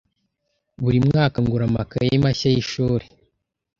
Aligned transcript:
Buri 0.81 0.99
mwaka, 1.07 1.37
ngura 1.43 1.63
amakaye 1.69 2.13
mashya 2.23 2.49
yishuri. 2.55 3.05